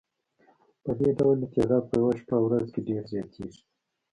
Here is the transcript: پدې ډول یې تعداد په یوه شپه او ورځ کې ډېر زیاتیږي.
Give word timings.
پدې 0.83 1.09
ډول 1.19 1.37
یې 1.43 1.47
تعداد 1.53 1.83
په 1.89 1.95
یوه 1.99 2.13
شپه 2.19 2.35
او 2.39 2.45
ورځ 2.51 2.67
کې 2.73 2.81
ډېر 2.87 3.03
زیاتیږي. 3.13 3.61